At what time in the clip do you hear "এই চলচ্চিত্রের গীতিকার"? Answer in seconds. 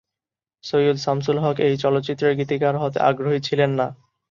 1.67-2.75